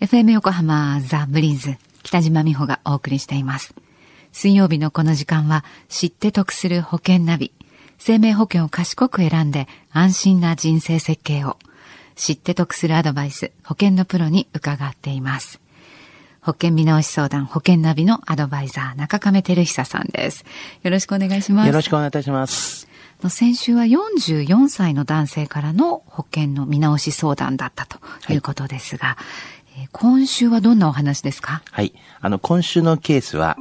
[0.00, 3.74] FM 横浜ザ・ブリーズ北島美穂がお送りしています。
[4.30, 7.50] 水曜日のこの時間は知って得する保険ナビ。
[7.98, 11.56] 生命保険を賢く選んで安心な人生設計を。
[12.14, 15.60] 知って得するアドバイス、保険のプロに伺っています。
[16.42, 20.44] 保険見直し相談、保険ナビのアドバイザー、中亀照久さんです。
[20.84, 21.66] よろしくお願いします。
[21.66, 22.86] よろしくお願いいたします。
[23.30, 27.98] 先週は44歳の男性からの保険の見直し相談だったと
[28.32, 29.57] いうことですが、えー
[29.92, 31.62] 今週はどんなお話ですか？
[31.70, 31.92] はい。
[32.20, 33.56] あの、今週のケースは、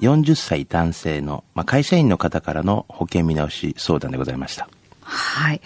[0.00, 4.68] 40歳男性の、まあ、会社員の方からの保険見直し相談でございました。
[5.00, 5.60] はい。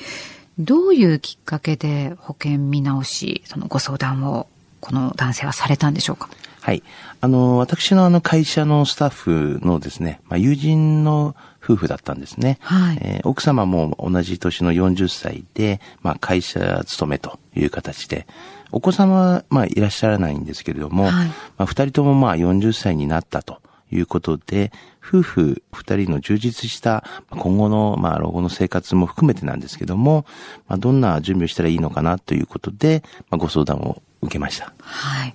[0.58, 4.46] どういうきっかけで保険見直し、そのご相談を
[4.80, 6.28] この男性はされたんでしょうか？
[6.66, 6.82] はい。
[7.20, 12.58] あの、私のあの会社のスタッフのですね、まあ、友人の夫婦だったんですね。
[12.60, 18.26] はいえー奥様も同じ年の40歳で、まあ、会社勤めという形で、
[18.72, 23.60] お子様は、まあ、いらっしゃらないんですけれども、はいまあ、二人ともまあ、40歳になったと
[23.92, 30.26] いうことで、夫婦二人の充実したまあ今後の、まあ、老後の生活も含めてなんですけども、
[30.66, 34.72] まあ、どんな準備をしたらいいのかなということで、まあ、ご相談を受けました。
[34.80, 35.34] はい。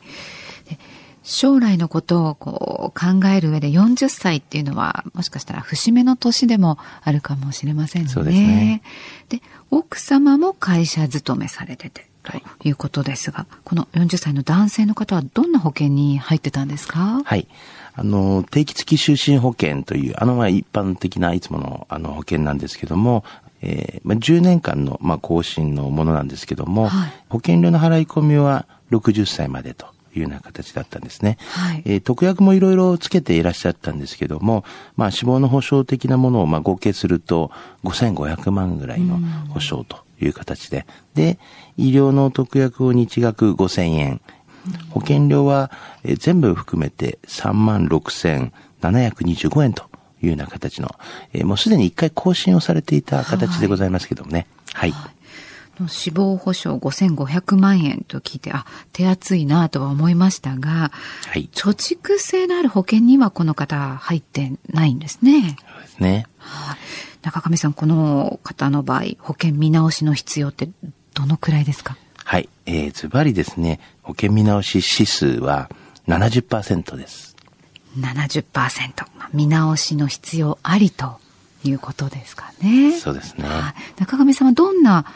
[1.24, 8.10] で将来のことをこう考える上で40歳っていうのはもしかしたら節目の年でもあるかもしれませんね。
[8.10, 8.82] そうですね。
[9.30, 17.22] で、奥様も会社勤めされててとはいいうことですが、この40歳の男性の方はどんな保険に入ってたんですか？
[17.24, 17.48] はい。
[17.94, 23.26] あの、定期付き就寝保険という、あの、まあ、一般的ないつもの、あの、保険なんですけども、
[23.62, 31.38] えーまあ、10年間の、まあ、更新のものなんですけども、はい保険料の払い込みは60歳までというような形だったんですね。
[31.50, 31.81] はい。
[31.86, 34.66] えー特約もいろいろつけていらっしゃったんですけども、
[34.98, 37.52] まあ、死亡の保障的なものを、まあ、合計すると、
[37.84, 41.38] 5500万ぐらいの保障という形で、で、
[41.78, 44.22] 医療の特約を日額5000円、
[44.90, 45.72] 保険料は、
[46.03, 49.84] えー全部含めて36,725円と
[50.22, 50.96] いうような形の、
[51.34, 54.47] えーもうすでに一回更新をされていた形でございますけどもね。
[54.74, 54.94] はい。
[55.88, 60.92] 死亡保障5500万円と聞いて、あ、手厚いなとは思いましたが、
[61.28, 61.50] はい。
[61.54, 65.58] 貯蓄性のある保険にはこの方入ってないんですね。
[65.58, 66.28] そうですね。
[66.38, 66.78] はい。
[67.24, 70.70] 中上さん、この方の場合、保険見直しの必要って
[71.14, 71.98] どのくらいですか？
[72.24, 72.50] はい。
[72.66, 75.70] えー、ズバリですね、保険見直し指数は
[76.08, 77.36] 70%です。
[77.98, 78.44] 70%。
[79.18, 81.20] まあ見直しの必要ありと
[81.64, 82.98] いうことですかね。
[83.00, 83.48] そうですね。
[83.48, 84.00] はい。
[84.00, 85.12] 中上さんはどんな保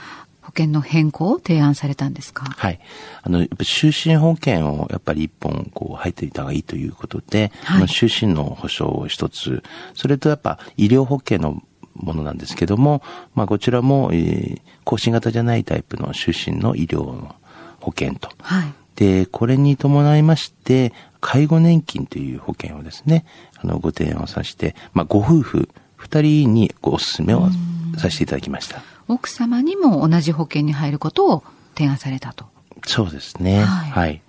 [0.56, 2.46] 険の変更を提案されたんですか？
[2.46, 2.80] はい。
[3.24, 9.64] あの、やっぱ就寝保険をやっぱり一本こう入っていた方がいいということで、はいあの就寝の保障を一つ、
[9.94, 11.62] それとやっぱ医療保険の
[11.96, 13.02] ものなんですけども、
[13.36, 17.36] まあこちらも、えー、更新型じゃないタイプの就寝の医療の
[17.80, 18.30] 保険と。
[18.42, 18.74] はい。
[18.96, 23.26] で、これに伴いまして、介護年金という保険をですね、
[23.62, 27.50] あの、ご提案をさせて、まあご夫婦二人にごお勧めを
[27.98, 28.82] させていただきました。
[29.08, 31.44] 奥様にも同じ保険に入ることを
[31.76, 32.46] 提案されたと。
[32.86, 33.64] そうですね。
[33.64, 34.22] はいはい。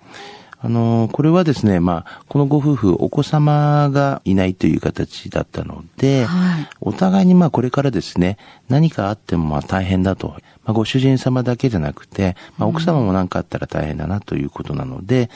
[0.59, 8.37] あの、これはですね、まあ、このご夫婦、お子様がいないという形だったので、はいお互いにまあ、これからですね、
[8.67, 10.29] 何かあってもまあ、大変だと。
[10.29, 15.29] まあ、ご主人様だけじゃなくて、まあ、奥様も何かあったら大変だなということなので、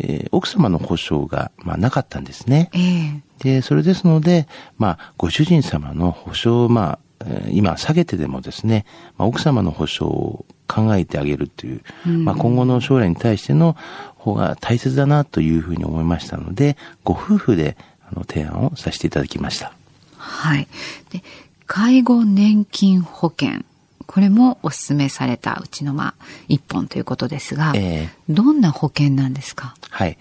[0.00, 2.70] えー奥様の保証が、まあ、なかったんですね。
[2.74, 4.46] ええで、それですので、
[4.76, 7.07] まあ、ご主人様の保証を、まあ、えー
[7.50, 8.84] 今下げてでもですね、
[9.16, 13.76] まあ、奥様の保証を考えてあげるという、まあ、今後の将来に対しての
[14.16, 17.76] 方が大切だなというふうに思いましたので、ご夫婦で
[18.10, 19.72] あの提案をさせていただきました。
[20.16, 20.68] はい。
[21.10, 21.22] で、
[21.66, 23.64] 介護年金保険。
[24.06, 29.74] これもお勧めされたうちのまあ一本ということですが、ええどんな保険なんですか？
[29.90, 30.16] はい。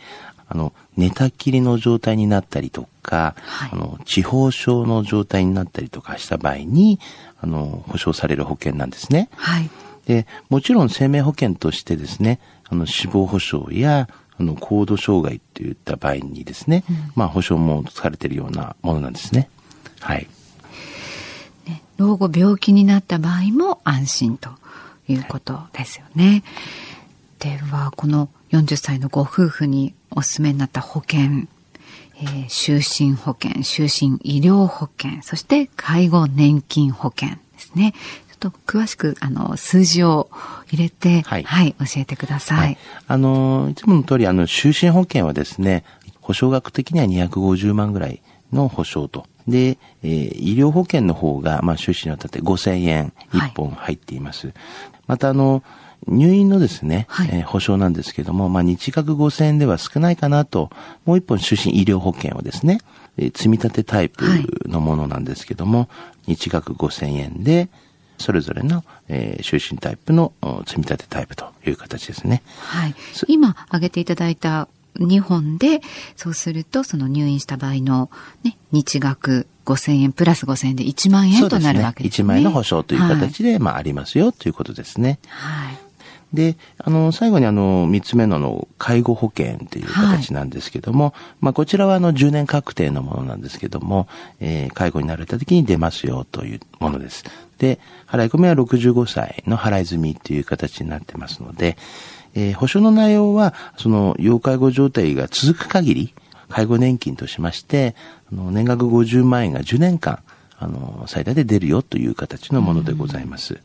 [0.50, 7.00] あの、寝たきりの状態になったりとか、はいあの、地方症の状態になったりとかした場合に、
[7.42, 9.30] あの、保証される保険なんですね。
[9.36, 9.70] はい。
[10.06, 14.08] で、もちろん生命保険としてですね、あの、死亡保障や、
[14.40, 16.84] あの、高度障害といった場合にですね、
[17.16, 19.50] まあ、保証もされているようなものなんですね。
[20.00, 20.28] はい。
[21.68, 24.50] ね、老後病気になった場合も安心と
[25.10, 26.44] いうことですよね。
[27.40, 31.48] では、この40歳のご夫婦にお勧めになった保険、
[32.20, 32.76] えー就
[33.06, 37.94] 寝保険、就寝医療保険、そして介護年金保険ですね。
[38.40, 40.30] ちょっと詳しく、あの、数字を
[40.72, 42.78] 入れて、は、はいい教えてください。
[43.08, 45.84] あの、いつもの通り、あの、就寝保険はですね、
[46.22, 48.22] 保証額的には250万ぐらい
[48.52, 49.26] の保証と。
[49.48, 54.54] で、えー医療保険の方が、まあ、収支にわたって5000円1本入っています。
[55.08, 55.64] また、あの、
[56.08, 60.70] 入院のですね、はいえー保証なんですけども、まあ、日額5000円では少ないかなと、
[61.06, 62.80] もう一本就寝医療保険をですね、
[63.18, 64.26] えー積み立てタイプ
[64.68, 65.90] のものなんですけども、
[66.28, 67.70] 日額5000円で、
[68.18, 72.42] それぞれの、えー就寝タイプのお積み立てタイプという形ですね。
[72.60, 73.26] はいそ。
[73.28, 74.68] 今挙げていただいた
[75.00, 75.82] 2本で、
[76.16, 78.10] そうすると、その入院した場合の、
[78.44, 82.26] ね、日額5000円プラス5000円で1万円となるわけですね。
[82.26, 85.20] 1万円の保証という形で、まあ、ありますよということですね。
[85.28, 85.87] はい。
[86.34, 86.36] はい。
[86.36, 94.08] で、あの、最後にあの、三つ目のあの、介護保険っていう形なんですけども、まあ、こちらはあの、10年確定のものなんですけども、
[94.40, 97.24] えー介護になられた時に出ますよというものです。
[97.58, 101.78] で、払い込みは65歳の払い済みっていう形になってますので、
[102.36, 106.14] えー保証の内容は、その、要介護状態が続く限り、
[106.50, 107.96] 介護年金としまして、
[108.32, 110.20] あの、年額50万円が10年間、
[110.60, 113.60] あの、最大で出るよという形のものでございます。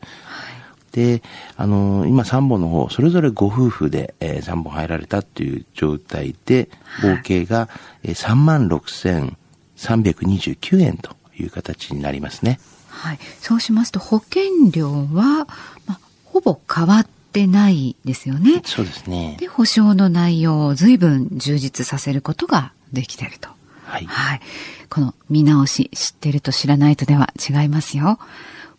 [0.93, 1.21] で、
[1.57, 6.69] あの、今3本の方、それぞれご夫婦で、え3本入られたっていう状態で、
[7.01, 7.67] 合計が、
[8.03, 12.59] えー3万6329円という形になりますね。
[12.89, 13.19] はい。
[13.39, 15.47] そうしますと、保険料は、
[15.87, 18.61] まあ、ほぼ変わってないですよね。
[18.63, 19.37] そうですね。
[19.39, 23.49] で、保証の内容を随分充実させることができていると。
[23.85, 24.05] はい。
[24.05, 24.41] はい。
[24.89, 28.19] この見直し、知ってると知らないとでは違いますよ。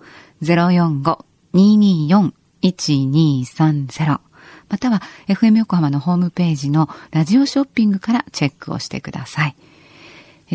[2.63, 4.21] 045-224-1230
[4.69, 9.57] または FM 横浜のホームページのラジオショッピングからチェックをしてください。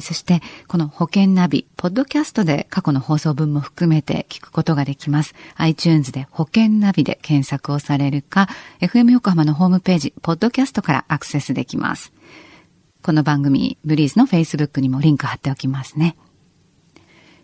[0.01, 5.33] そして、この保険ナビ、ポッドキャストで過去の放送分も含めて聞くことができます。
[5.55, 8.47] iTunes で保険ナビで検索をされるか、
[8.81, 12.11] FM 横浜のホームページ、ポッドキャストからアクセスできます。
[13.01, 16.15] この番組、ブリーズの Facebook にもリンク貼っておきますね。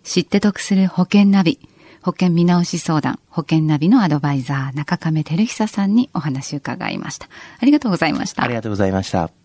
[0.04, 1.60] 知って得する保険ナビ、
[2.02, 7.28] 保険見直し相談、保険ナビのアドバイザー、中亀照久さんにお話を伺いました。
[7.60, 8.56] ありがとうございましたあり。
[8.56, 9.41] がとうございました。